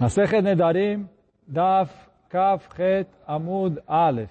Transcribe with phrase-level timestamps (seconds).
[0.00, 1.06] Masechet Nedarim,
[1.46, 1.90] Daf
[2.30, 4.30] Kaf Het Amud Aleph.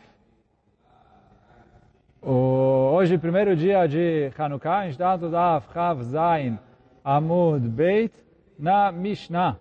[2.24, 6.58] Hoje, primeiro dia de Hanukkah, a gente está no Daf Kav Zain
[7.06, 8.12] Amud Beit
[8.58, 9.60] na Mishnah.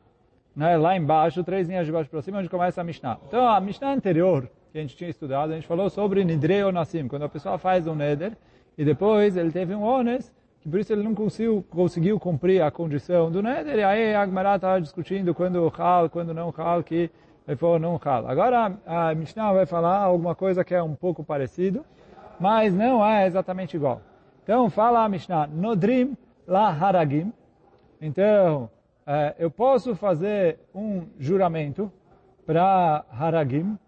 [0.56, 0.78] Né?
[0.78, 3.18] Lá embaixo, três linhas de baixo para cima, onde começa a Mishnah.
[3.28, 7.06] Então, a Mishnah anterior, que a gente tinha estudado, a gente falou sobre Nidrei Onassim,
[7.06, 8.32] quando a pessoa faz um Neder,
[8.78, 12.70] e depois ele teve um Ones, que por isso ele não conseguiu, conseguiu cumprir a
[12.70, 17.10] condição do Neder, e aí a Agmará estava discutindo quando Hal, quando não Hal, que
[17.46, 18.28] ele falou não Hal.
[18.28, 21.84] Agora a Mishnah vai falar alguma coisa que é um pouco parecido,
[22.40, 24.00] mas não é exatamente igual.
[24.42, 26.16] Então fala a Mishnah, Nodrim
[26.48, 27.32] la Haragim.
[28.00, 28.70] Então,
[29.06, 31.92] é, eu posso fazer um juramento
[32.46, 33.78] para Haragim.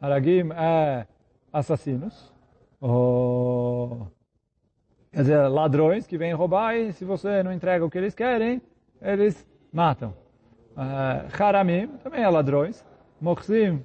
[0.00, 1.06] Haragim é
[1.52, 2.32] assassinos.
[2.80, 4.08] Ou
[5.12, 8.60] quer dizer, ladrões que vêm roubar e se você não entrega o que eles querem,
[9.00, 10.14] eles matam.
[10.76, 12.84] Uh, haramim também é ladrões.
[13.20, 13.82] Mochsim,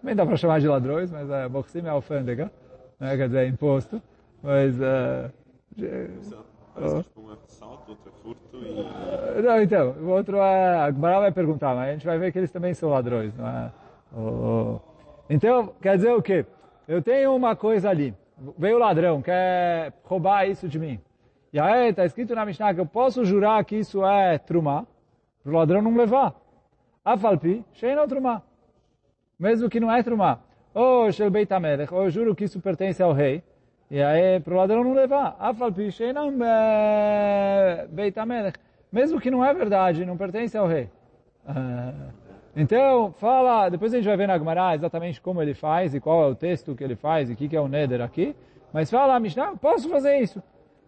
[0.00, 2.50] também dá para chamar de ladrões, mas uh, Mochsim é alfândega,
[2.98, 4.02] né, quer dizer, imposto.
[4.42, 4.76] Mas...
[4.76, 5.30] Uh,
[6.74, 9.42] Parece que um é assalto, outro é furto e...
[9.42, 10.76] Não, então, o outro é...
[10.80, 13.46] A Gmará vai perguntar, mas a gente vai ver que eles também são ladrões, não
[13.46, 13.72] é?
[14.16, 14.80] Oh.
[15.30, 16.44] Então, quer dizer o quê?
[16.86, 18.12] Eu tenho uma coisa ali
[18.58, 21.00] veio o ladrão, quer roubar isso de mim.
[21.52, 24.86] E aí está escrito na Mishnah que eu posso jurar que isso é trumá,
[25.42, 26.34] para o ladrão não levar.
[27.04, 28.42] Afalpi, sheino trumá.
[29.38, 30.40] Mesmo que não é trumá.
[30.72, 31.48] Ou shel beit
[31.92, 33.42] ou eu juro que isso pertence ao rei.
[33.90, 35.36] E aí para o ladrão não levar.
[35.38, 36.32] Afalpi, sheino
[37.90, 38.16] beit
[38.90, 40.90] Mesmo que não é verdade, não pertence ao rei.
[41.46, 42.23] Uh,
[42.56, 46.22] então, fala, depois a gente vai ver na Gemara exatamente como ele faz e qual
[46.22, 48.34] é o texto que ele faz e o que, que é o Neder aqui.
[48.72, 50.40] Mas fala Mishnah, posso fazer isso.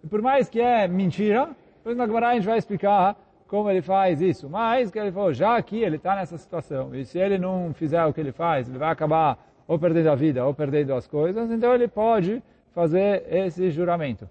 [0.03, 3.17] E por mais que é mentira, depois na Gemara a gente vai explicar
[3.49, 4.49] como ele faz isso.
[4.49, 6.95] Mas, que ele falou, já aqui ele está nessa situação.
[6.95, 10.15] E se ele não fizer o que ele faz, ele vai acabar ou perdendo a
[10.15, 11.51] vida ou perdendo as coisas.
[11.51, 12.41] Então ele pode
[12.73, 14.29] fazer esse juramento.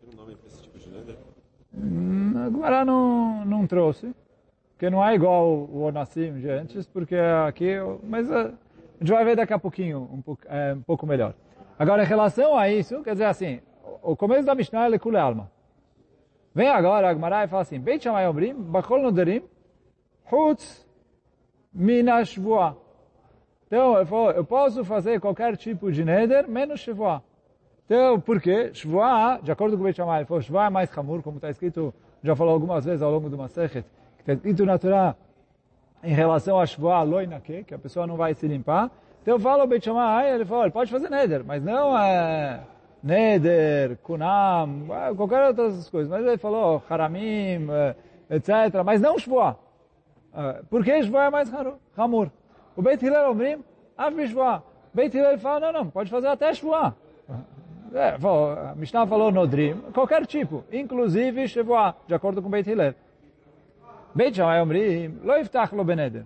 [0.00, 1.16] Tem um nome para esse tipo de Neder?
[1.74, 4.14] Hum, a Gemara não, não trouxe
[4.82, 7.14] que não é igual o Onassim de antes, porque
[7.46, 11.06] aqui, mas eh, a gente vai ver daqui a pouquinho, um pouco, é, um pouco
[11.06, 11.34] melhor.
[11.78, 13.60] Agora, em relação a isso, quer dizer assim,
[14.02, 15.48] o começo da Mishnah é Kule Alma.
[16.52, 19.44] Vem agora a Gemara e fala assim, Beit Shammai Omrim, Bachol Noderim,
[20.32, 20.84] Hutz
[21.72, 22.76] Minashvua.
[23.68, 27.22] Então, eu, falo, eu posso fazer qualquer tipo de neder, menos Shvua.
[27.84, 28.72] Então, por quê?
[28.74, 31.50] Shvua, de acordo com o Beit Shammai, ele falou, Shvua é mais hamur, como está
[31.50, 33.86] escrito, já falou algumas vezes ao longo do Masechet,
[34.22, 35.16] está escrito na Torá
[36.02, 38.90] em relação a Shvoah Loinake, que a pessoa não vai se limpar.
[39.20, 42.60] Então eu falo Beit Shammai, ele fala, ele pode fazer Neder, mas não é
[43.02, 46.10] Neder, Kunam, qualquer outras coisas.
[46.10, 47.68] Mas ele falou Haramim,
[48.30, 48.82] etc.
[48.84, 49.56] Mas não Shvoah.
[50.68, 51.52] Porque Shvoah é mais
[51.96, 52.30] Hamur.
[52.76, 53.64] O Beit Hillel Omrim,
[53.96, 54.62] Av Shvoah.
[54.94, 56.94] Beit Hillel fala, não, não, pode fazer até Shvoah.
[57.94, 58.16] É,
[58.70, 62.94] a Mishnah falou Nodrim, qualquer tipo, inclusive Shvoah, de acordo com Beit Hillel.
[64.14, 66.24] Beit Shammai Omrim, lo iftach lo beneder.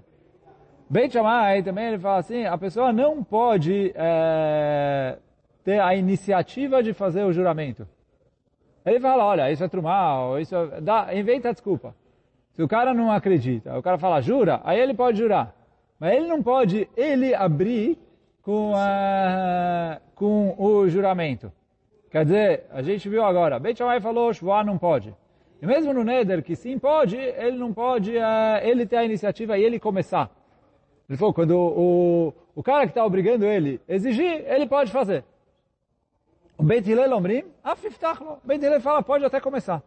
[0.91, 5.19] Beit Shammai também ele fala assim, a pessoa não pode é,
[5.65, 7.87] ter a iniciativa de fazer o juramento.
[8.85, 10.81] Ele fala, olha, isso é trumal, isso é...
[10.81, 11.95] Dá, inventa desculpa.
[12.53, 15.55] Se o cara não acredita, o cara fala, jura, aí ele pode jurar.
[15.99, 17.99] Mas ele não pode, ele abrir
[18.43, 21.53] com, uh, com o juramento.
[22.11, 25.15] Quer dizer, a gente viu agora, Beit Shammai falou, Shua não pode.
[25.61, 29.59] E mesmo no Neder, que sim pode, ele não pode, uh, ele ter a iniciativa
[29.59, 30.31] e ele começar.
[31.09, 35.25] Ele falou, quando o, o cara que está obrigando ele exigir, ele pode fazer.
[36.59, 38.39] O Beit Hillel Omrim, afiftachlo.
[38.45, 39.83] Beit Hillel fala, pode até começar.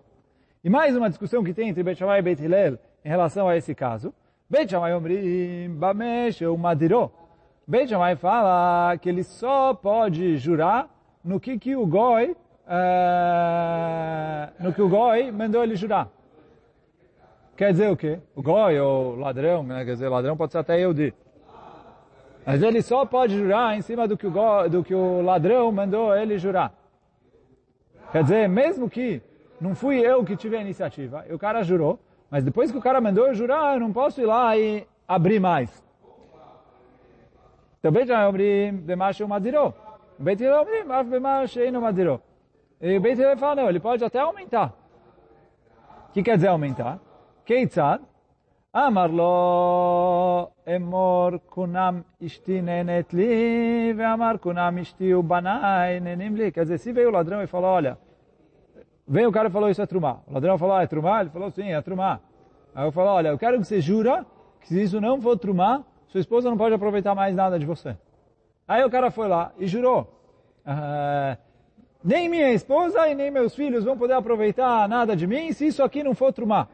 [0.63, 3.57] E mais uma discussão que tem entre Beit Shammai e Beit Hillel em relação a
[3.57, 4.13] esse caso.
[4.50, 7.12] Beit Shammai Omrim, Bamesh, o Madiró.
[7.68, 10.90] Beit Shammai fala que ele só pode jurar
[11.24, 12.36] no que, que o Goi
[12.69, 16.07] uh, no que o Goi mandou ele jurar.
[17.57, 18.19] Quer dizer o quê?
[18.35, 19.84] O Goi, ou ladrão, né?
[19.84, 21.13] quer dizer, ladrão pode ser até Yehudi.
[22.45, 25.71] Mas ele só pode jurar em cima do que o, Goi, do que o ladrão
[25.71, 26.74] mandou ele jurar.
[28.12, 29.22] Quer dizer, mesmo que
[29.60, 32.00] não fui eu que tive a iniciativa, e o cara jurou,
[32.30, 35.39] mas depois que o cara mandou eu jurar, eu não posso ir lá e abrir
[35.39, 35.83] mais.
[37.80, 39.74] Então, Beit Omrim, Bemash Madiró.
[40.18, 42.19] Beit Omrim, Af Bemash Eino Madiró.
[42.81, 44.74] E o Beit Hillel fala, não, ele pode até aumentar.
[46.10, 47.00] O que quer dizer aumentar?
[47.46, 48.02] Keitzad,
[48.72, 56.52] Amar lo emor kunam ishti nenet li, ve amar kunam ishti ubanai nenim li.
[56.52, 57.98] Quer dizer, se veio o ladrão e falou, olha,
[59.08, 60.20] veio o cara e falou, isso é trumá.
[60.28, 61.22] O ladrão falou, ah, é trumá?
[61.22, 62.20] Ele falou, sim, é trumá.
[62.75, 64.24] Aí eu falo, olha, eu quero que você jura
[64.62, 67.98] que se isso não for trumá, sua esposa não pode aproveitar mais nada de você.
[68.68, 70.14] Aí o cara foi lá e jurou,
[70.64, 71.36] ah,
[72.04, 75.84] nem minha esposa e nem meus filhos vão poder aproveitar nada de mim se isso
[75.84, 76.68] aqui não for trumá.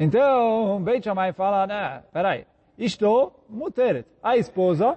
[0.00, 2.46] Então, Beit Shammai fala, né, peraí,
[2.78, 4.06] estou muteret.
[4.22, 4.96] A esposa,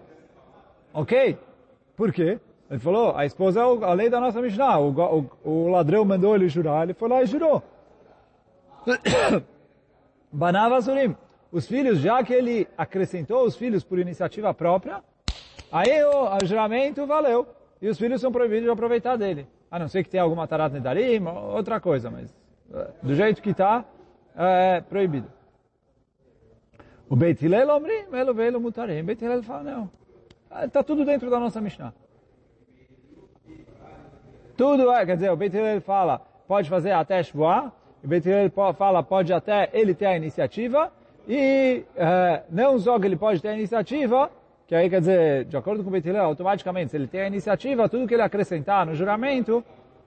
[0.94, 1.38] ok?
[1.96, 2.40] Por quê?
[2.70, 4.80] Ele falou, a esposa é a lei da nossa Mishnah.
[4.80, 7.62] O, o, o ladrão mandou ele jurar, ele foi lá e jurou.
[10.32, 11.16] Banava Surim.
[11.52, 15.04] Os filhos, já que ele acrescentou os filhos por iniciativa própria,
[15.70, 17.46] aí o juramento valeu.
[17.82, 19.48] E os filhos são proibidos de aproveitar dele.
[19.70, 22.34] A não ser que tenha alguma tarat nedarim, outra coisa, mas
[22.74, 23.84] eh, do jeito que está,
[24.36, 25.28] é proibido.
[27.10, 29.04] O Beit Hillel omrim, elo velo mutarim.
[29.04, 29.92] Beit Hillel fala, não,
[30.64, 31.94] está tudo dentro da nossa Mishnah.
[34.56, 37.72] Tudo é, quer dizer, o Beit Hillel fala, pode fazer até Shvoah,
[38.04, 40.92] o Beit Hillel fala, pode até ele ter a iniciativa,
[41.28, 44.30] e é, não só que ele pode ter a iniciativa,
[44.72, 47.28] que aí quer dizer, de acordo com o Beit Hillel, automaticamente, se ele tem a
[47.28, 49.62] iniciativa, tudo que ele acrescentar no juramento,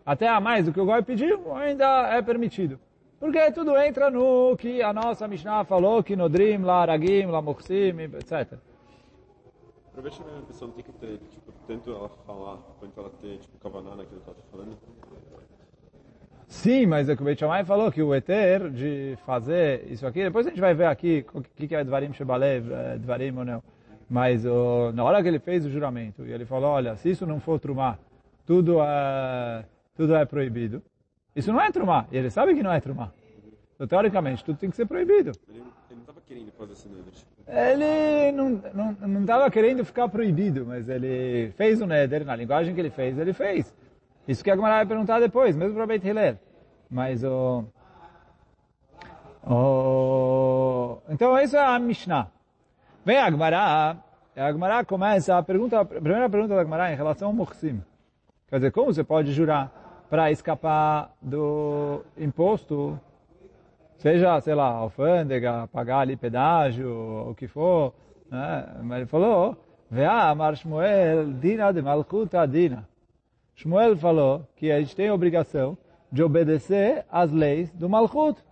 [0.07, 1.85] até a mais do que o Goi pediu, ainda
[2.17, 2.81] é permitido.
[3.21, 8.05] Porque tudo entra no que a nossa Mishnah falou, que Nodrim, La Ragim, La Mochsim,
[8.05, 8.59] etc.
[9.93, 13.11] Para ver se a pessoa não tem que ter, tipo, tanto ela falar, quanto ela
[13.21, 14.79] ter, tipo, kavaná naquilo que ela está falando.
[16.49, 20.23] Sim, mas é que o Beit Shammai falou que o Eter de fazer isso aqui,
[20.23, 23.45] depois a gente vai ver aqui o que, que é Dvarim Shebalev, é Dvarim ou
[23.45, 23.74] não.
[24.09, 24.45] Mas
[24.95, 27.59] na hora que ele fez o juramento, e ele falou, olha, se isso não for
[27.59, 27.99] trumar,
[28.47, 29.65] tudo é,
[29.97, 30.83] tudo é proibido.
[31.35, 33.13] Isso não é trumar, e ele sabe que não é trumar.
[33.75, 35.33] Então, teoricamente, tudo tem que ser proibido.
[35.49, 37.13] Ele, ele não estava querendo fazer esse neder.
[37.47, 38.33] Ele
[39.09, 43.19] não estava querendo ficar proibido, mas ele fez o neder, na linguagem que ele fez,
[43.19, 43.75] ele fez.
[44.29, 46.39] Isso que a Gemara vai perguntar depois, mesmo para Beit Hillel.
[46.89, 47.65] Mas o...
[49.45, 50.99] o...
[51.11, 52.31] Então, isso é a Mishnah.
[53.05, 53.97] Vem a Gemara,
[54.35, 57.83] a Gemara começa a pergunta, a primeira pergunta da Gemara em relação ao Mochsim.
[58.49, 62.99] Quer dizer, como você pode jurar para escapar do imposto
[63.99, 67.95] seja, sei lá, alfândega, pagar ali pedágio, o que for.
[68.31, 68.67] Né?
[68.83, 69.57] Mas ele falou,
[69.91, 72.89] Vea, Amar Shmuel, Dina de Malchuta Dina.
[73.55, 75.77] Shmuel falou que a gente tem a obrigação
[76.11, 78.43] de obedecer às leis do Malchut.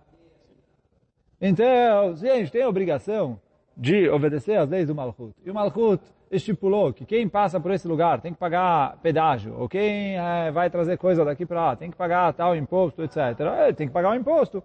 [1.41, 3.39] Então, se a gente tem a obrigação
[3.75, 7.87] de obedecer às leis do Malchut, e o Malchut estipulou que quem passa por esse
[7.87, 11.91] lugar tem que pagar pedágio, ou quem é, vai trazer coisa daqui para lá tem
[11.91, 13.17] que pagar tal imposto, etc.
[13.65, 14.63] Ele tem que pagar o imposto.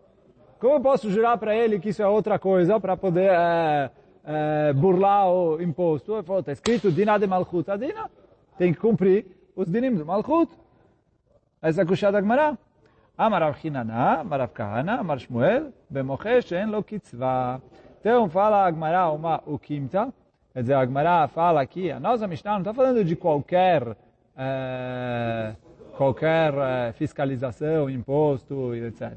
[0.59, 3.91] Como eu posso jurar para ele que isso é outra coisa para poder é,
[4.25, 6.15] é, burlar o imposto?
[6.15, 7.71] Ele falou, está escrito Dina de Malchut.
[7.71, 8.11] A Dina
[8.57, 10.51] tem que cumprir os dinim do Malchut.
[11.63, 12.59] Essa é a kushá da Gemara.
[13.17, 17.61] Amar Rav Hinana, Amar Rav Kahana, Amar Shmuel, Bemoche Shen Lo Kitzvah.
[18.01, 20.13] Então fala a Gemara uma ukimta,
[20.53, 23.97] quer dizer, a Gemara fala aqui, a nossa Mishnah não está falando de qualquer
[24.37, 25.55] é,
[25.97, 29.13] qualquer é, fiscalização, imposto, etc.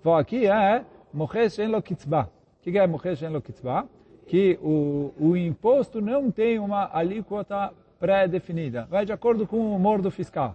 [0.00, 2.28] Então aqui é Mochesh en lo kitzbah.
[2.58, 3.86] O que é Mochesh en lo kitzbah?
[4.26, 8.86] Que o, o imposto não tem uma alíquota pré-definida.
[8.88, 10.54] Vai de acordo com o humor do fiscal.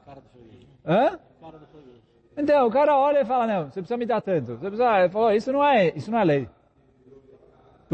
[0.86, 1.20] Hã?
[2.38, 4.58] Então, o cara olha e fala, não, você precisa me dar tanto.
[4.58, 6.50] Você precisa, ele falou, isso não é, isso não é lei.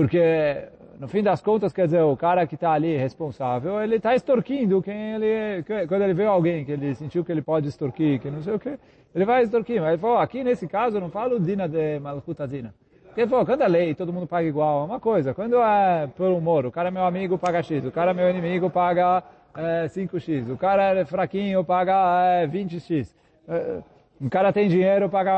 [0.02, 0.68] Porque,
[1.00, 4.82] no fim das contas, quer dizer, o cara que está ali responsável, ele está extorquindo
[4.82, 8.42] quem ele, quando ele vê alguém que ele sentiu que ele pode extorquir, que não
[8.42, 8.80] sei o que,
[9.14, 9.80] ele vai extorquir.
[9.80, 12.74] Mas ele falou, aqui nesse caso eu não falo dina de malchutadina.
[13.06, 15.36] Porque ele falou, quando é lei, todo mundo paga igual, é uma coisa.
[15.36, 17.86] Quando é por humor, o cara é meu amigo, paga X.
[17.86, 19.24] O cara é meu inimigo, paga
[19.56, 20.52] é, 5X.
[20.52, 23.14] O cara é fraquinho, paga é, 20X.
[23.48, 23.82] É,
[24.20, 25.32] o cara tem dinheiro, paga...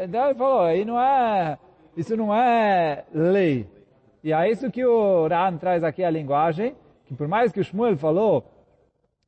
[0.00, 1.56] É, então ele falou, aí não é...
[1.96, 3.66] Isso não é lei.
[4.24, 7.62] E é isso que o Ran traz aqui a linguagem, que por mais que o
[7.62, 8.42] Shmuel falou,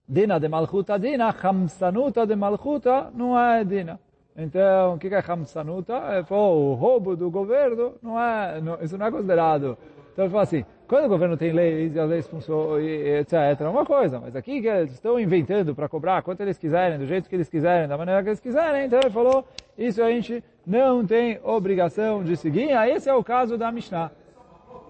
[0.09, 4.01] Dina de Malchuta Dina, Hamsanuta de Malchuta não é Dina.
[4.35, 5.93] Então, o que é Hamsanuta?
[5.93, 9.77] É o roubo do governo, não é, não, isso não é considerado.
[10.15, 13.69] Então ele fala assim, quando o governo tem leis e as leis funcionam, etc., é
[13.69, 17.29] uma coisa, mas aqui que eles estão inventando para cobrar quanto eles quiserem, do jeito
[17.29, 21.05] que eles quiserem, da maneira que eles quiserem, então ele falou, isso a gente não
[21.05, 24.11] tem obrigação de seguir, ah, esse é o caso da Mishnah.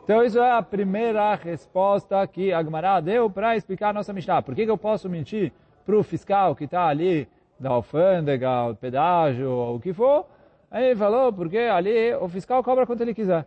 [0.06, 4.40] Então isso é a primeira resposta que a Gemara deu para explicar a nossa Mishnah.
[4.40, 5.52] Por que, que eu posso mentir
[5.84, 10.24] para o fiscal que está ali da alfândega, o pedágio, ou o que for?
[10.70, 13.46] Aí ele falou, porque ali o fiscal cobra quanto ele quiser.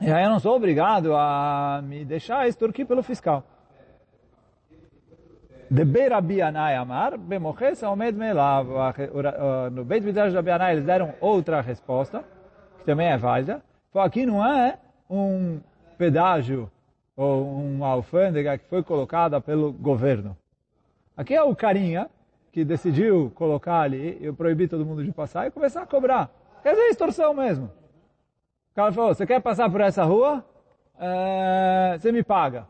[0.00, 3.44] E aí eu não sou obrigado a me deixar extorquir pelo fiscal.
[5.70, 8.66] De Beirabi Anai Amar, Bemoches Omed Melav.
[9.70, 12.24] No Beit Midrash da Bianai eles deram outra resposta,
[12.80, 13.62] que também é válida.
[13.92, 14.76] Falou, aqui não é
[15.10, 15.60] um
[15.98, 16.70] pedágio
[17.16, 20.36] ou uma alfândega que foi colocada pelo governo.
[21.16, 22.08] Aqui é o carinha
[22.52, 26.30] que decidiu colocar ali e proibir todo mundo de passar e começar a cobrar.
[26.62, 27.66] Quer dizer, extorsão mesmo.
[28.72, 30.44] O cara falou, você quer passar por essa rua?
[30.98, 32.66] É, você me paga.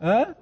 [0.00, 0.34] Hã?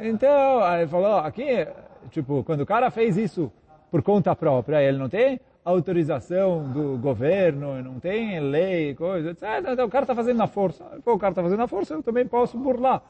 [0.00, 1.66] Então, aí ele falou, aqui,
[2.10, 3.50] tipo, quando o cara fez isso
[3.90, 9.44] por conta própria, ele não tem autorização do governo, não tem lei, coisa, etc.
[9.70, 10.84] Então o cara está fazendo na força.
[11.04, 13.02] Pô, o cara está fazendo na força, eu também posso burlar.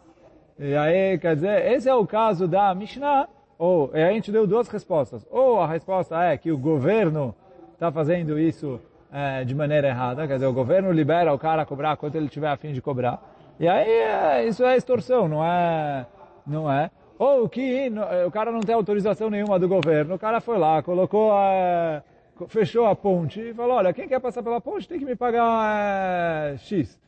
[0.58, 3.26] E aí, quer dizer, esse é o caso da Mishnah,
[3.58, 5.26] ou a gente deu duas respostas.
[5.30, 7.34] Ou a resposta é que o governo
[7.72, 8.78] está fazendo isso
[9.10, 12.28] é, de maneira errada, quer dizer, o governo libera o cara a cobrar quanto ele
[12.28, 13.20] tiver a fim de cobrar.
[13.58, 16.06] E aí, é, isso é extorsão, não é,
[16.46, 16.90] não é.
[17.18, 17.90] Ou que
[18.26, 22.02] o cara não tem autorização nenhuma do governo, o cara foi lá, colocou a
[22.48, 26.52] fechou a ponte e falou, olha, quem quer passar pela ponte tem que me pagar
[26.52, 27.00] é, X.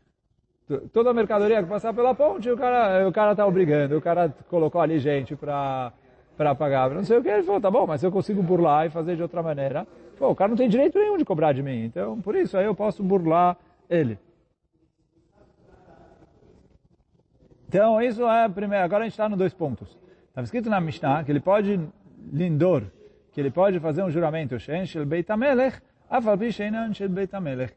[0.92, 4.34] Toda a mercadoria que passar pela ponte, o cara o cara está obrigando, o cara
[4.48, 5.92] colocou ali gente para
[6.36, 8.86] para pagar, não sei o que, ele falou, tá bom, mas se eu consigo burlar
[8.86, 9.86] e fazer de outra maneira,
[10.18, 12.64] pô, o cara não tem direito nenhum de cobrar de mim, então por isso aí
[12.64, 13.56] eu posso burlar
[13.88, 14.18] ele.
[17.68, 19.96] Então isso é primeiro, agora a gente está no dois pontos.
[20.28, 21.78] Está escrito na Mishnah que ele pode
[22.32, 22.84] lindor
[23.34, 24.56] que ele pode fazer um juramento,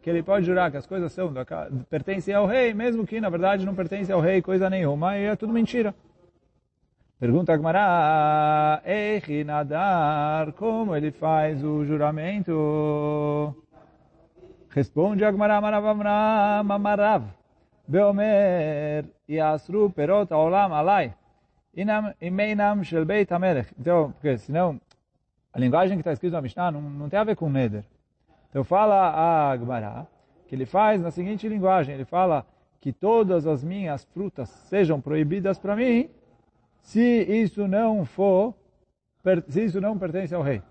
[0.02, 1.34] que ele pode jurar que as coisas são,
[1.90, 5.36] pertencem ao rei, mesmo que na verdade não pertence ao rei coisa nenhuma, e é
[5.36, 5.96] tudo mentira.
[7.20, 8.84] Pergunta a Gmará,
[9.44, 13.56] Nadar, como ele faz o juramento?
[14.70, 15.60] Responde a Gmará,
[16.64, 17.24] Mamarav,
[17.88, 21.16] Beomer, Yasru Perot Olam Alai,
[22.22, 23.74] Imeinam Shel Beit HaMelech.
[23.80, 24.80] Então, porque senão
[25.58, 27.84] a linguagem que está escrita na Mishnah não, não tem a ver com Neder.
[28.48, 30.06] Então fala a Gemara
[30.48, 32.46] que ele faz na seguinte linguagem, ele fala
[32.80, 36.12] que todas as minhas frutas sejam proibidas para mim,
[36.80, 38.54] se isso não for,
[39.50, 40.62] se isso não pertence ao rei.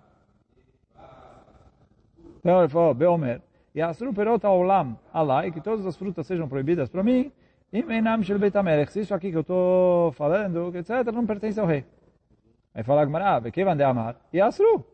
[2.39, 3.43] Então ele falou, Beomer,
[3.75, 4.15] e asru
[4.45, 7.33] olam alai, que todas as frutas sejam proibidas para mim,
[7.73, 8.55] e menam shel beit
[8.93, 11.85] se isso aqui que eu estou falando, etc., não pertence ao rei.
[12.77, 14.85] Aí fala a Gemara, Bekevan de Amar, e Asru.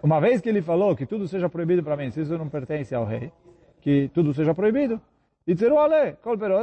[0.00, 2.94] Uma vez que ele falou que tudo seja proibido para mim, se isso não pertence
[2.94, 3.32] ao rei,
[3.80, 5.00] que tudo seja proibido,
[5.44, 6.16] Itzeru ale,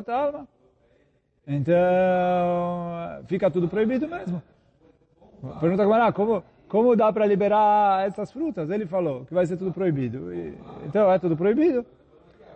[0.07, 0.47] alma.
[1.45, 1.75] Então,
[3.27, 4.41] fica tudo proibido mesmo.
[5.59, 8.69] Pergunta a Gemara, como, como dá para liberar essas frutas?
[8.69, 10.33] Ele falou que vai ser tudo proibido.
[10.33, 11.85] E, então, é tudo proibido.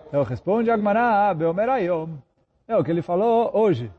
[0.08, 2.12] Então, responde a Gemara, Beomer Ayom.
[2.66, 3.92] É o que ele falou hoje.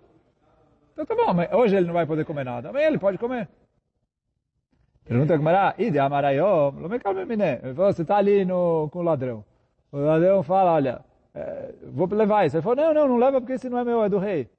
[0.98, 2.70] Então tá bom, hoje ele não vai poder comer nada.
[2.70, 3.48] Amanhã ele pode comer.
[5.04, 6.72] Pergunta a Gemara, ide amarayom,
[7.62, 9.44] Ele falou, você está ali no, com o ladrão.
[9.92, 11.00] O ladrão fala, olha,
[11.32, 12.56] é, vou levar isso.
[12.56, 14.50] Ele falou, não, não, não leva porque esse não é meu, é do rei.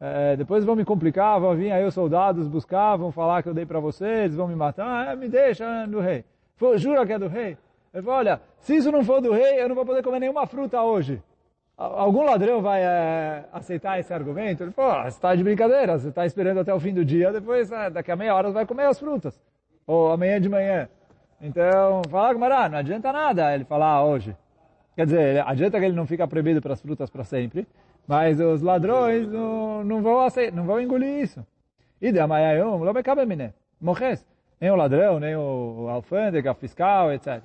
[0.00, 3.54] É, depois vão me complicar, vão vir aí os soldados buscar, vão falar que eu
[3.54, 5.08] dei para você, eles vão me matar.
[5.08, 6.24] Ah, me deixa, é do rei.
[6.76, 7.56] Jura que é do rei?
[7.94, 10.44] Ele falou, olha, se isso não for do rei, eu não vou poder comer nenhuma
[10.44, 11.22] fruta hoje.
[11.76, 14.62] Algum ladrão vai é, aceitar esse argumento?
[14.62, 17.70] Ele falou, você está de brincadeira, você está esperando até o fim do dia, depois
[17.72, 19.40] é, daqui a meia hora vai comer as frutas.
[19.84, 20.88] Ou amanhã de manhã.
[21.40, 24.36] Então, fala com Mará, não adianta nada ele falar hoje.
[24.94, 27.66] Quer dizer, adianta que ele não fica proibido para as frutas para sempre,
[28.06, 31.44] mas os ladrões não, não, vão, aceitar, não vão engolir isso.
[32.00, 33.26] E de amanhã, não vai caber,
[33.80, 34.24] morres.
[34.60, 37.42] Nem o ladrão, nem o alfândega, fiscal, etc.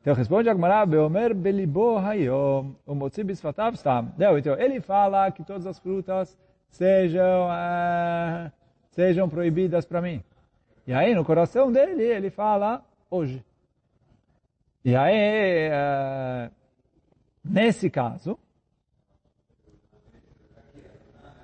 [0.00, 4.12] Então responde a Gemara, Beomer belibo hayom, o motzi bisfatav stam.
[4.38, 6.38] Então ele fala que todas as frutas
[6.70, 8.50] sejam, uh,
[8.92, 10.22] sejam proibidas para mim.
[10.86, 13.44] E aí no coração dele ele fala hoje.
[14.82, 16.50] E aí, uh,
[17.44, 18.38] nesse caso,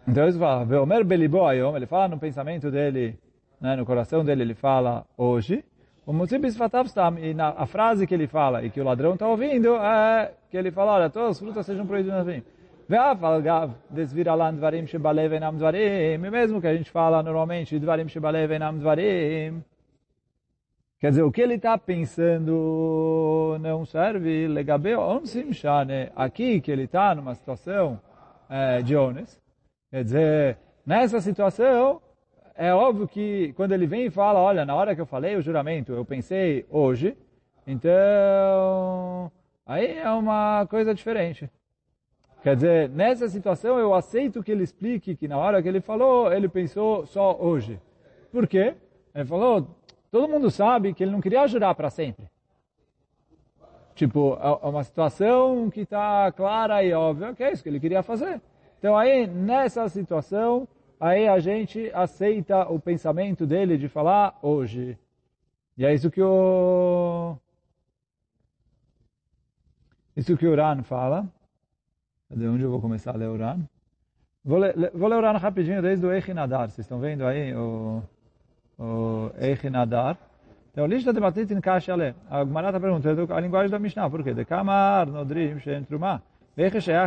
[0.09, 3.19] então ele fala, Beomer belibo hayom, ele fala no pensamento dele,
[3.61, 5.63] né, no coração dele ele fala hoje,
[6.07, 9.27] o Mutzibis Fatavstam, e na, a frase que ele fala, e que o ladrão está
[9.27, 12.45] ouvindo, é que ele fala, olha, todas as frutas sejam proibidas assim.
[15.75, 18.53] E mesmo que a gente fala normalmente, Dvarim Shebalev
[21.01, 25.51] quer dizer, o que ele está pensando não serve, legabeo onsim
[26.15, 28.01] aqui que ele está numa situação
[28.49, 29.43] é, de ones,
[29.91, 32.01] quer dizer, nessa situação,
[32.57, 35.43] é óbvio que quando ele vem e fala, olha, na hora que eu falei o
[35.43, 37.17] juramento, eu pensei hoje,
[37.67, 39.31] então
[39.67, 41.51] aí é uma coisa diferente.
[42.43, 46.33] Quer dizer, nessa situação eu aceito que ele explique que na hora que ele falou,
[46.33, 47.81] ele pensou só hoje.
[48.31, 48.75] Por quê?
[49.15, 49.67] Ele falou,
[50.11, 52.27] todo mundo sabe que ele não queria jurar para sempre.
[53.95, 58.03] Tipo, é uma situação que está clara e óbvia, que é isso que ele queria
[58.03, 58.41] fazer.
[58.79, 60.69] Então aí, nessa situação,
[61.01, 64.99] aí a gente aceita o pensamento dele de falar hoje.
[65.77, 67.37] E é isso que o...
[70.17, 71.27] Isso que o Ran fala.
[72.31, 73.61] De onde eu vou começar a ler o Ran?
[74.45, 74.59] Vou
[74.95, 76.71] vou ler o Ran rapidinho desde o Eichinadar.
[76.71, 78.03] Vocês estão vendo aí o,
[78.79, 80.17] o Eichinadar?
[80.73, 82.15] Então, lista de em caixa ale.
[82.31, 84.11] A Gemara está perguntando a linguagem da Mishnah.
[84.11, 84.35] Por quê?
[84.35, 86.21] De kamar, nodrim, shen trumah.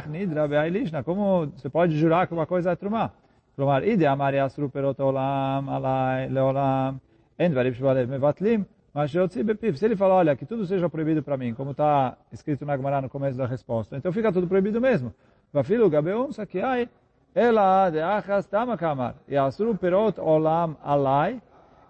[0.10, 1.04] Nidra.
[1.04, 3.12] Como você pode jurar que uma coisa é trumah?
[3.59, 6.97] כלומר, אידי אמר יאסרו פירות העולם עליי לעולם,
[7.39, 8.65] אין דברים שבעליהם מבטלים,
[8.97, 9.75] mas שיוציא בפיו.
[9.77, 13.01] Se ele falar, olha, que tudo seja proibido para mim, como está escrito na Gemara
[13.03, 15.13] no começo da resposta, então fica tudo proibido mesmo.
[15.55, 16.87] ואפילו גבי אומסה כי אי,
[17.37, 21.39] אלא דאחס תמה כאמר, יאסרו פירות עולם עליי,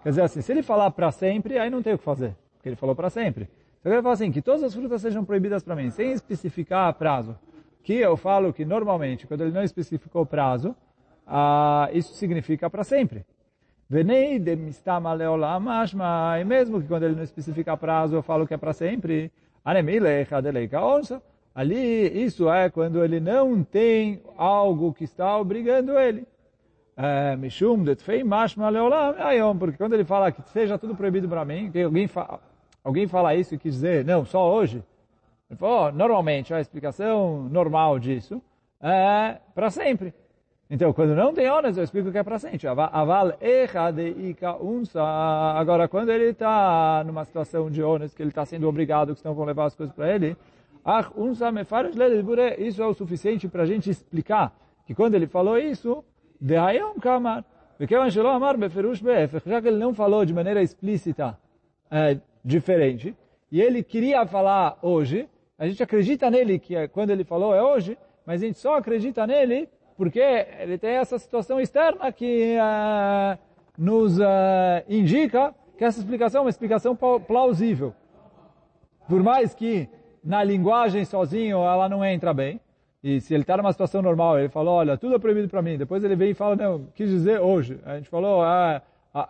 [0.03, 2.69] quer dizer assim, se ele falar para sempre, aí não tem o que fazer, porque
[2.69, 3.49] ele falou para sempre.
[3.81, 7.35] Se ele falar assim, que todas as frutas sejam proibidas para mim, sem especificar prazo,
[7.83, 10.75] que eu falo que normalmente, quando ele não especificou prazo,
[11.32, 13.24] ah, isso significa para sempre.
[13.88, 14.04] E
[16.44, 19.30] mesmo que quando ele não especifica prazo, eu falo que é para sempre.
[21.54, 26.26] Ali, isso é quando ele não tem algo que está obrigando ele.
[26.96, 27.36] É,
[29.58, 32.40] porque quando ele fala que seja tudo proibido para mim, que alguém, fa
[32.82, 34.82] alguém fala isso e quis dizer, não, só hoje.
[35.48, 38.42] Ele falou, normalmente, a explicação normal disso
[38.80, 40.12] é para sempre.
[40.72, 42.68] Então, quando não tem ônus, eu explico que é para sempre.
[42.68, 43.32] Aval
[44.62, 45.02] unsa.
[45.02, 49.34] Agora, quando ele está numa situação de ônus, que ele está sendo obrigado, que estão
[49.34, 50.36] vão levar as coisas para ele,
[51.16, 51.50] unsa
[52.56, 56.04] isso é o suficiente para a gente explicar que quando ele falou isso,
[56.40, 56.54] de
[57.00, 57.44] kamar.
[57.80, 61.36] Já que ele não falou de maneira explícita
[61.90, 63.16] é, diferente,
[63.50, 67.62] e ele queria falar hoje, a gente acredita nele que é, quando ele falou é
[67.62, 69.68] hoje, mas a gente só acredita nele
[70.00, 70.18] porque
[70.58, 73.38] ele tem essa situação externa que uh,
[73.76, 74.22] nos uh,
[74.88, 77.92] indica que essa explicação é uma explicação plausível.
[79.06, 79.90] Por mais que
[80.24, 82.58] na linguagem sozinho ela não entra bem,
[83.04, 85.76] e se ele está numa situação normal, ele falou, olha, tudo é proibido para mim,
[85.76, 87.78] depois ele vem e fala, não, quis dizer hoje.
[87.84, 88.80] A gente falou, ah,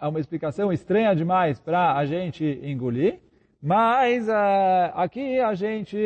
[0.00, 3.18] é uma explicação estranha demais para a gente engolir,
[3.60, 5.98] mas uh, aqui a gente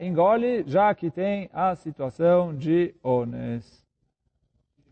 [0.00, 3.77] engole já que tem a situação de ones.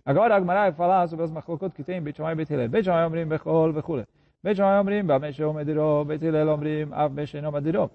[0.06, 2.70] Agora a Gemara vai falar sobre as machlokot que tem Beit Shammai e Beit Hillel.
[2.70, 4.02] Beit Shammai omrim bechol וכו'.
[4.44, 7.88] בית שמאי אומרים, במה שהוא מדירו, בית הלל אומרים, אף בשאינו מדירו.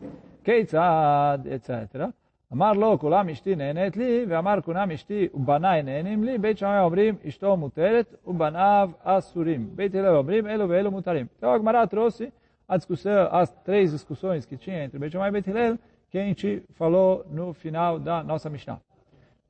[0.45, 2.07] כיצד, אצטרה.
[2.53, 6.39] אמר לו, כולם אשתי נהנית לי, ואמר כולם אשתי ובניי נהנים לי.
[6.39, 9.69] בית שמאי אומרים, אשתו מותרת ובניו אסורים.
[9.75, 11.27] בית הלל אומרים, אלו ואלו מותרים.
[11.39, 12.33] Então a Gemara trouxe
[12.69, 15.79] a discussão, as três discussões que tinha entre Beit Shammai e Beit Hillel,
[16.11, 18.79] que a gente falou no final da nossa Mishnah.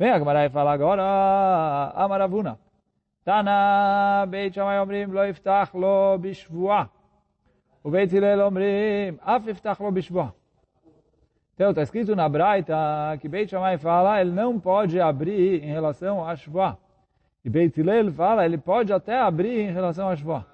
[0.02, 1.04] Vem a Gemara e fala agora,
[1.94, 2.58] Amaravuna.
[3.24, 6.90] Tana, Beit Shammai Omrim, lo iftach lo bishvua.
[7.84, 10.34] O Beit Hillel Omrim, af iftach lo bishvua.
[11.54, 16.28] Então, está escrito na Braita que Beit Shammai fala, ele não pode abrir em relação
[16.28, 16.80] a Shvua.
[17.46, 20.48] E Beit Hillel fala, ele pode até abrir em relação a Shvua.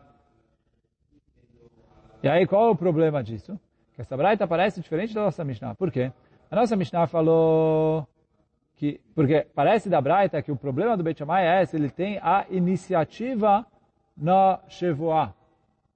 [2.22, 3.58] E aí, qual é o problema disso?
[3.96, 5.74] Que essa Braita parece diferente da nossa Mishnah.
[5.74, 6.12] Por quê?
[6.52, 8.06] A nossa Mishnah falou
[8.78, 12.20] que, porque parece da Braita que o problema do Beit Shammai é se ele tem
[12.22, 13.66] a iniciativa
[14.16, 15.34] na Shevoah.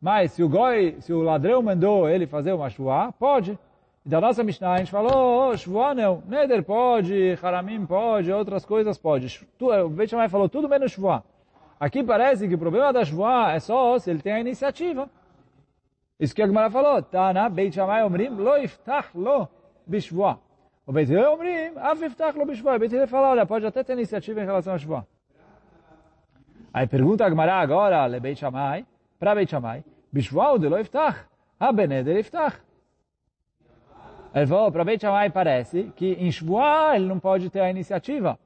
[0.02, 3.58] Mas se o goi, se o ladrão mandou ele fazer uma Shevoah, pode.
[4.04, 8.98] E da nossa Mishnah a gente falou, oh, não, Neder pode, Haramim pode, outras coisas
[8.98, 9.48] pode.
[9.60, 11.24] O Beit Shammai falou tudo menos Shevoah.
[11.80, 15.08] Aqui parece que o problema da Shevoah é só se ele tem a iniciativa.
[16.20, 19.48] Isso que a Gemara falou, tá na Beit Shammai Omrim, lo iftach lo
[19.86, 20.40] bishvoah.
[20.86, 22.76] O Beit Hillel omrim, aviftach lo bishvah.
[22.76, 25.06] O Beit Hillel fala, olha, pode até ter iniciativa em relação a Shvah.
[26.74, 28.86] Aí pergunta a Gemara agora, le Beit Shammai,
[29.20, 31.26] para Beit Shammai, bishvah de lo iftach,
[31.60, 32.60] ha beneder iftach.
[34.34, 38.40] Ele falou, para Beit Shammai parece que em Shvah ele não pode ter a iniciativa.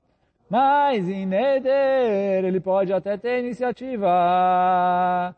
[0.49, 5.35] Mas em Neder ele pode até ter iniciativa.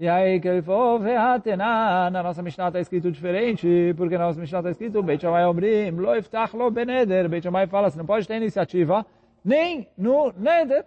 [0.00, 4.38] E aí que ele falou, Ve'atena, na nossa Mishnah está escrito diferente, porque na nossa
[4.38, 8.06] Mishnah está escrito, Beit Shammai Omrim, Lo iftach lo beneder, Beit Shammai fala, você não
[8.06, 9.04] pode ter iniciativa,
[9.44, 10.84] nem no Neder.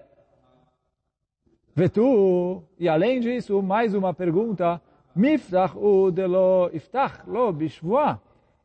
[1.76, 4.82] Vetu, e além disso, mais uma pergunta,
[5.14, 8.18] Miftach u de lo iftach lo bishvua,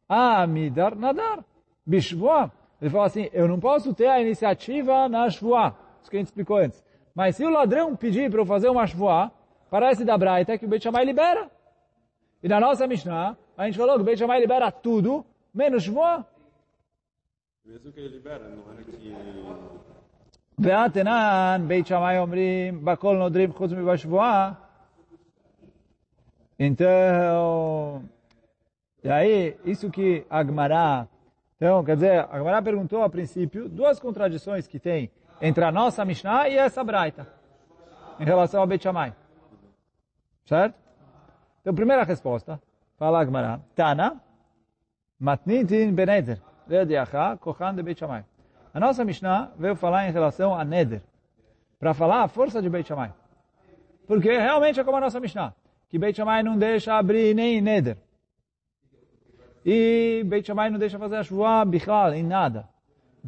[0.09, 1.45] amidar nadar,
[1.85, 2.53] bishvua.
[2.81, 6.29] Ele falou assim, eu não posso ter a iniciativa na shvua, isso que a gente
[6.29, 6.85] explicou antes.
[7.13, 9.33] Mas se o ladrão pedir para eu fazer uma shvua,
[9.70, 11.50] Parece da Braita que o Beit Shammai libera.
[12.44, 16.26] E na nossa Mishnah, a gente falou que o Beit Shammai libera tudo, menos Shvoah.
[17.66, 19.16] Mesmo que ele libera, não era que...
[20.62, 24.54] ואתנן, בית שמאי אומרים, בכל נודרים חוץ מבשבועה.
[26.60, 28.04] Então,
[29.04, 31.08] e aí, isso que a Agmará,
[31.56, 35.10] então, quer dizer, a Agmará perguntou a princípio duas contradições que tem
[35.42, 37.28] entre a nossa Mishnah e essa Braita,
[38.20, 39.16] em relação ao Beit Shammai.
[40.47, 40.75] Certo?
[41.61, 42.61] Então, primeira resposta,
[42.97, 44.21] fala Agmará, Tana,
[45.19, 48.25] matnitin beneder, le'adiacha, kochan de Beit Shammai.
[48.73, 51.03] A nossa Mishnah veio falar em relação a Neder,
[51.79, 53.13] para falar a força de Beit Shammai.
[54.07, 55.55] Porque realmente é como a nossa Mishnah,
[55.89, 57.99] que Beit Shammai não deixa abrir nem Neder.
[59.65, 62.69] E Beit Shammai não deixa fazer a chuva Bichlal, em nada.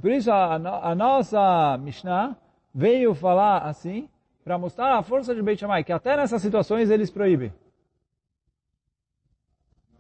[0.01, 2.37] Por isso a, a, nossa Mishnah
[2.73, 4.09] veio falar assim,
[4.49, 7.53] para mostrar a força de Beit Shammai, que até nessas situações eles proíbem.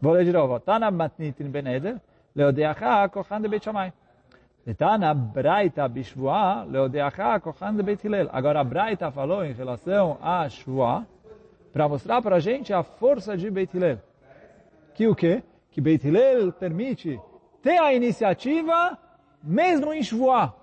[0.01, 0.59] Vou ler de novo.
[0.59, 2.01] Tana matnitin beneder,
[2.35, 3.93] leodeacha kochan de Beit Shammai.
[4.67, 8.31] Etana Braita Bishvua Leodeacha Kochan de Beit Hillel.
[8.33, 11.07] Agora a Braita falou em relação a Shvua
[11.71, 13.99] para mostrar para a gente a força de Beit Hillel.
[14.95, 15.43] Que o quê?
[15.73, 17.21] Que Beit Hillel permite
[17.63, 18.99] ter a iniciativa
[19.43, 20.55] mesmo em Shvua.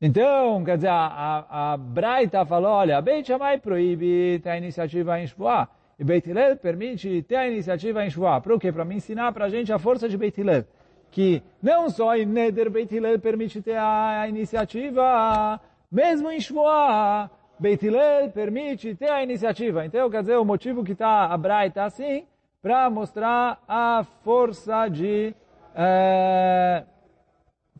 [0.00, 5.20] Então, quer dizer, a, a, a Braita falou, olha, Beit Shammai proíbe ter a iniciativa
[5.20, 5.68] em Shvua.
[5.98, 8.40] E Beit Hillel permite ter a iniciativa em Shvua.
[8.40, 8.72] Para o quê?
[8.72, 10.64] Para me ensinar para a gente a força de Beit Hillel
[11.10, 15.60] que não só em Neder Beit Hillel permite ter a, a iniciativa,
[15.90, 19.84] mesmo em Shmuah, Beit Hillel permite ter a iniciativa.
[19.84, 22.24] Então, quer dizer, o motivo que está a Braita assim,
[22.62, 25.34] para mostrar a força de...
[25.74, 26.84] É,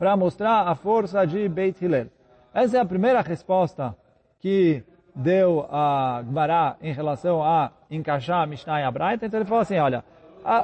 [0.01, 2.07] para mostrar a força de Beit Hillel.
[2.55, 3.95] Essa é a primeira resposta
[4.39, 4.83] que
[5.15, 9.27] deu a Gmará em relação a encaixar a Mishnah e a Braita.
[9.27, 10.03] Então ele falou assim, olha,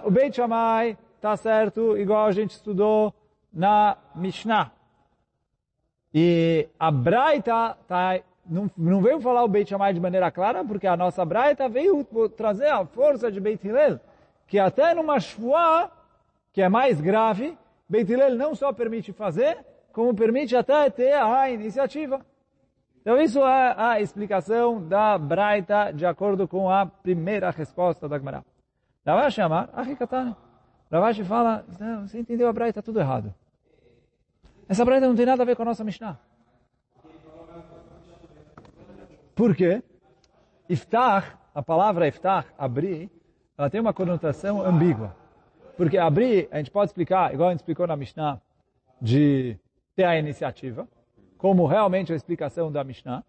[0.05, 3.12] o Beit Shammai está certo, igual a gente estudou
[3.53, 4.72] na Mishnah.
[6.14, 10.87] E a Braita tá, não, não veio falar o Beit Shammai de maneira clara, porque
[10.87, 12.03] a nossa Braita veio
[12.35, 14.01] trazer a força de Beit Hillel,
[14.46, 15.90] que até numa Shua,
[16.55, 17.55] que é mais grave,
[17.88, 22.25] Beit Hillel não só permite fazer, como permite até ter a iniciativa.
[23.01, 28.44] Então isso é a explicação da Braita de acordo com a primeira resposta da Gemara.
[29.05, 30.35] Ela vai chamar a Rikatane.
[30.90, 33.33] Ravashi fala, não, você entendeu a Braita, tudo errado.
[34.68, 36.18] Essa Braita não tem nada a ver com a nossa Mishnah.
[39.35, 39.83] Por quê?
[40.68, 43.11] Iftach, a palavra iftach, abrir,
[43.57, 45.14] ela tem uma conotação ambígua.
[45.77, 48.41] Porque abrir, a gente pode explicar, igual a gente explicou na Mishnah,
[49.01, 49.57] de
[49.95, 50.89] ter a iniciativa,
[51.37, 53.23] como realmente a explicação da Mishnah.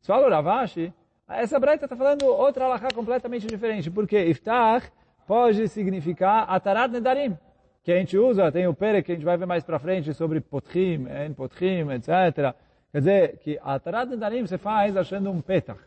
[0.00, 0.92] Se fala o Ravashi,
[1.28, 4.90] essa Braita está falando outra alahá completamente diferente, porque iftach
[5.26, 7.36] pode significar Atarat Nedarim,
[7.82, 10.12] que a gente usa, tem o Pere que a gente vai ver mais para frente
[10.14, 12.54] sobre Potrim, En Potrim, etc.
[12.92, 15.80] Quer dizer, que Atarat Nedarim você faz achando um petach.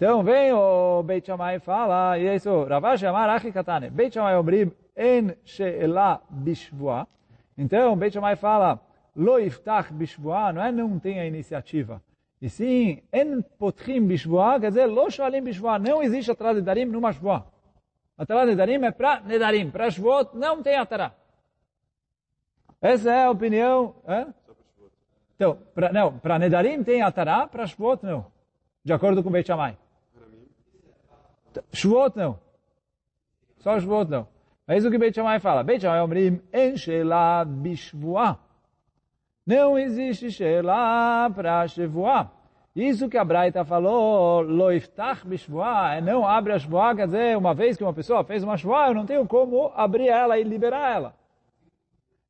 [0.00, 4.14] Então vem o Beit Shammai e fala, e é isso, Ravash Amar Achi Katane, Beit
[4.14, 7.06] Shammai Omrim En She'ela Bishvua.
[7.58, 8.80] Então Beit Shammai fala,
[9.14, 12.02] Lo Iftach Bishvua, não é não tem a iniciativa.
[12.40, 17.12] E sim, En Potrim Bishvua, quer dizer, Lo Shoalim Bishvua, não existe Atarat Nedarim numa
[17.12, 17.44] Shvua.
[18.16, 19.70] Atará Nedarim é para Nedarim.
[19.70, 21.12] Para Shvot não tem Atará.
[22.80, 23.96] Essa é a opinião.
[24.06, 24.26] É?
[25.36, 28.24] Então, pra, não, para Nedarim tem Atará, para Shvot não.
[28.82, 29.76] De acordo com Beit Shammai.
[31.72, 32.38] Shvot não.
[33.58, 34.26] Só Shvot não.
[34.66, 35.62] É isso que Beit Shammai fala.
[35.64, 38.38] Beit Shammai omrim en shela bishvua.
[39.46, 42.30] Não existe shela para Shvua.
[42.74, 47.52] Isso que a Braita falou, loiftach bishvoa, é não abre a shvoa, quer dizer, uma
[47.52, 50.94] vez que uma pessoa fez uma shvoa, eu não tenho como abrir ela e liberar
[50.94, 51.14] ela.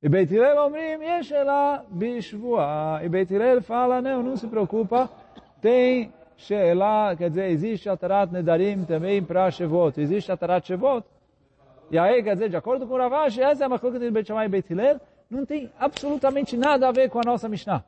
[0.02, 3.00] E Beit Hillel omrim, yeshela bishvoa.
[3.04, 5.10] E Beit Hillel fala, não, não se preocupa,
[5.60, 11.04] tem sheela, quer dizer, existe atarat nedarim também para shevot, existe atarat shevot.
[11.90, 14.26] E aí, quer dizer, de acordo com o Ravash, essa é uma coisa de Beit
[14.26, 15.00] Shammai e Beit Hillel,
[15.30, 17.84] não tem absolutamente nada a ver com a nossa Mishnah.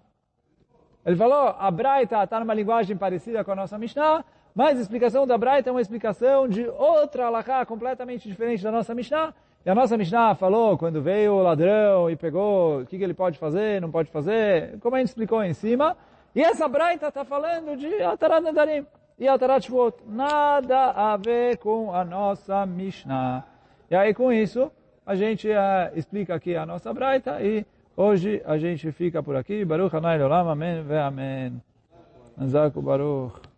[1.04, 5.26] Ele falou, a Braita está numa linguagem parecida com a nossa Mishnah, mas a explicação
[5.26, 9.34] da Braita é uma explicação de outra alahá completamente diferente da nossa Mishnah.
[9.64, 13.14] E a nossa Mishnah falou, quando veio o ladrão e pegou, o que, que ele
[13.14, 15.96] pode fazer, não pode fazer, como a gente explicou em cima.
[16.34, 18.86] E essa Braita está falando de Atarat Nedarim
[19.18, 19.96] e Atarat Shvot.
[20.06, 23.44] Nada a ver com a nossa Mishnah.
[23.90, 24.70] E aí com isso,
[25.04, 29.64] a gente uh, explica aqui a nossa Braita e Hoje a gente fica por aqui.
[29.66, 31.62] Baruch Hanai Olam, Amém ve Amém.
[32.38, 33.51] Anzaku Baruch.